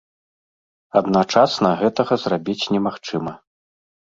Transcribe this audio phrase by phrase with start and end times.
[1.01, 3.33] Адначасна гэтага зрабіць немагчыма.